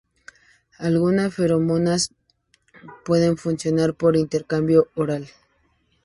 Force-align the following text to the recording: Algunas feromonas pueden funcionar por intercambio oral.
Algunas 0.79 1.31
feromonas 1.35 2.09
pueden 3.05 3.37
funcionar 3.37 3.93
por 3.93 4.15
intercambio 4.17 4.87
oral. 4.95 5.27